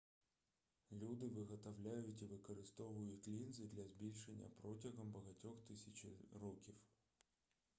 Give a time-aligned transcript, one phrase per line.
[0.91, 6.05] люди виготовляють і використовують лінзи для збільшення протягом багатьох тисяч
[6.41, 6.75] років